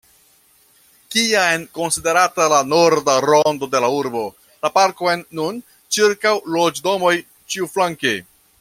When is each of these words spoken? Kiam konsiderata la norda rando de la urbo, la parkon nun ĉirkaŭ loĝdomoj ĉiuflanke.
Kiam 1.15 1.65
konsiderata 1.79 2.47
la 2.53 2.61
norda 2.69 3.15
rando 3.27 3.69
de 3.75 3.83
la 3.85 3.91
urbo, 3.99 4.23
la 4.67 4.73
parkon 4.79 5.25
nun 5.41 5.61
ĉirkaŭ 5.99 6.33
loĝdomoj 6.57 7.13
ĉiuflanke. 7.53 8.17